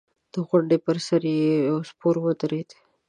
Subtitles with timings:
[0.33, 1.21] د غونډۍ پر سر
[1.69, 2.69] يو سپور ودرېد.